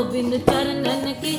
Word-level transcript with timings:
गोविंद 0.00 0.34
चरणन 0.46 1.12
की 1.22 1.32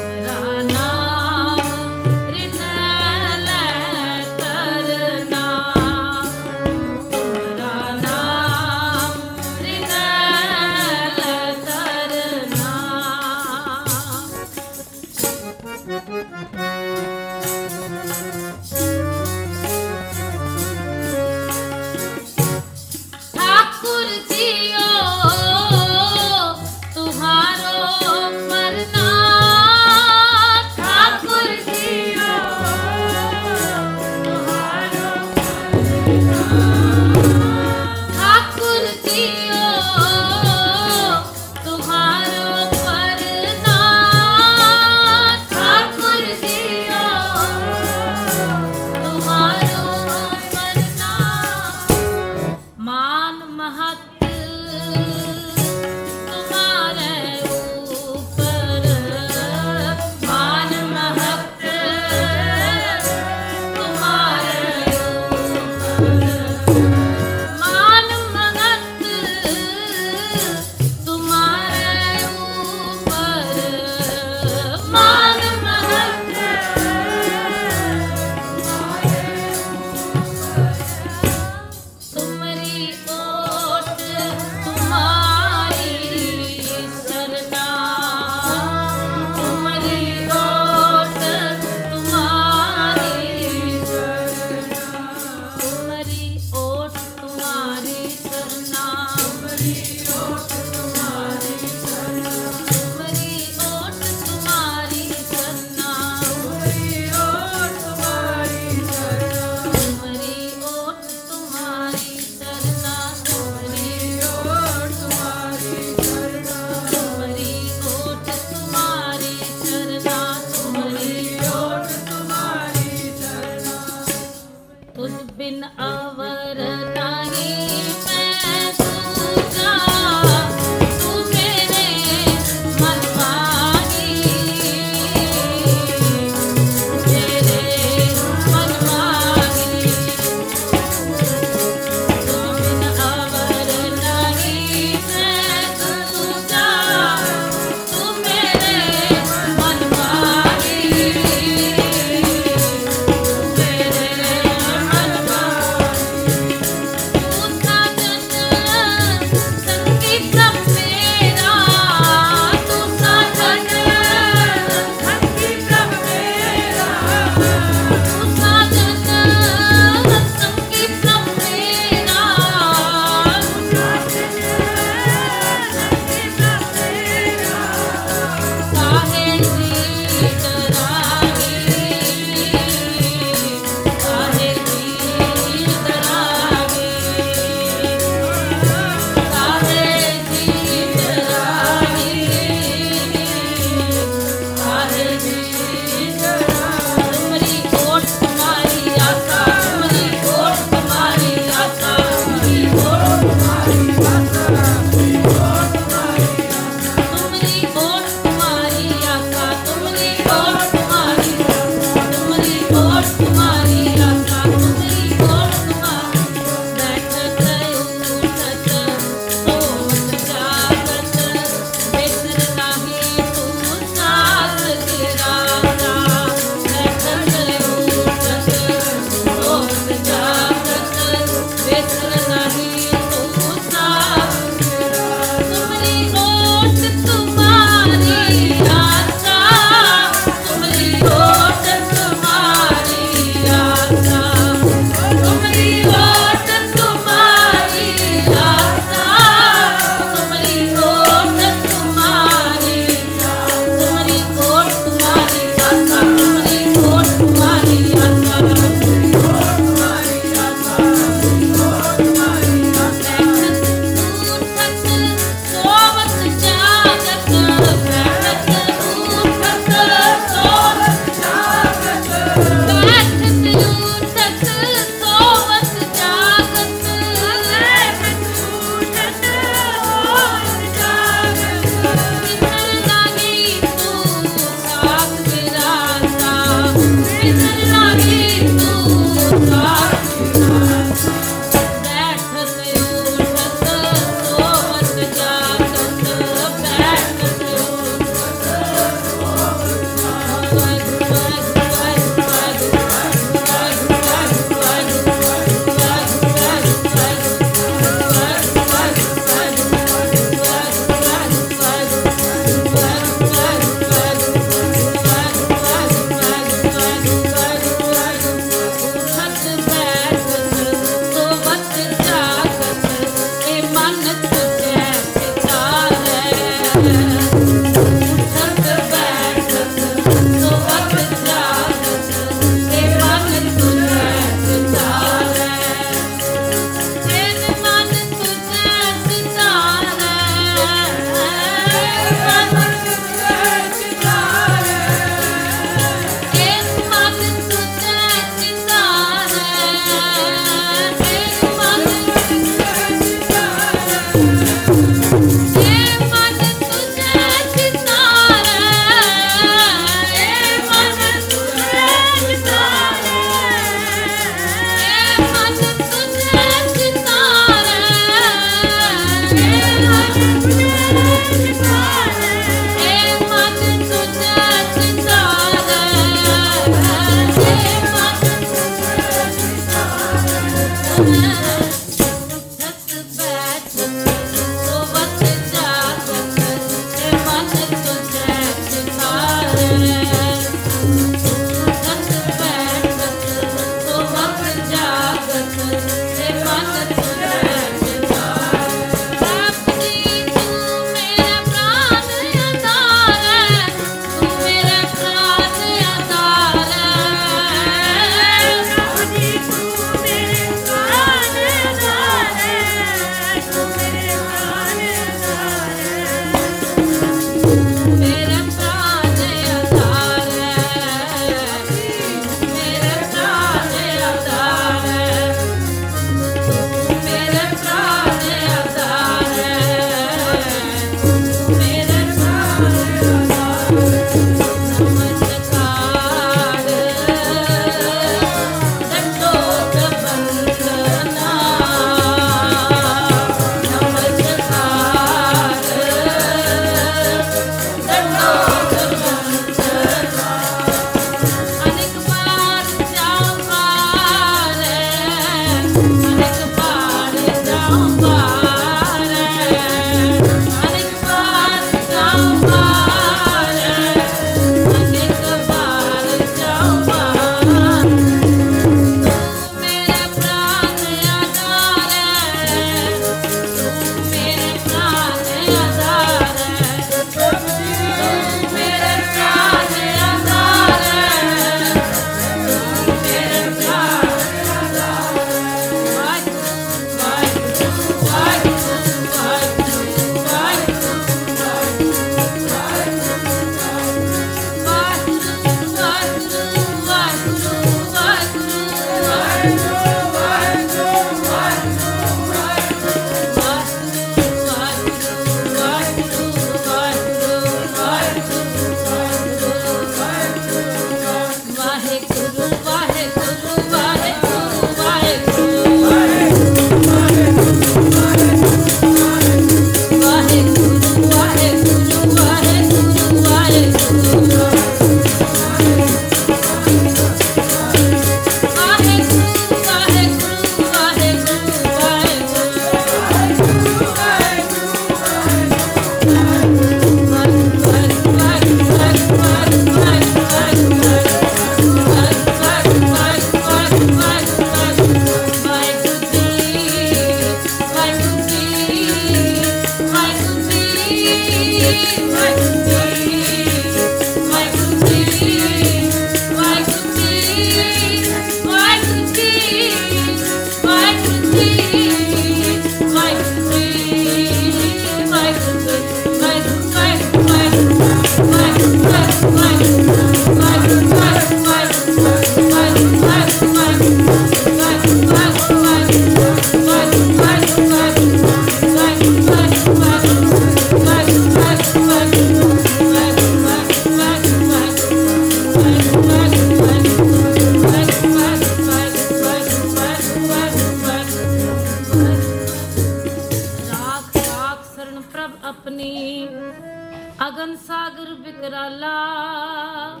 ਭਲਾ 598.80 600.00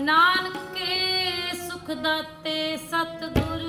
ਨਾਨਕ 0.00 0.56
ਕੇ 0.74 1.56
ਸੁਖ 1.58 1.90
ਦਾਤੇ 2.02 2.76
ਸਤਗੁਰ 2.76 3.60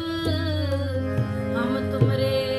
ਹਮ 1.55 1.91
ਤੁਮਰੇ 1.91 2.50